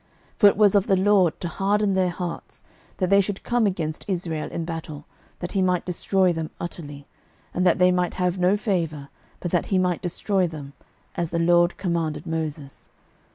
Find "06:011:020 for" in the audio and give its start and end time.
0.39-0.47